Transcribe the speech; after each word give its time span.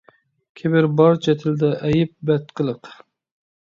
كىبىر– 0.61 0.87
بارچە 1.01 1.35
تىلدا 1.43 1.71
ئەيب، 1.89 2.17
بەتقىلىق. 2.31 2.95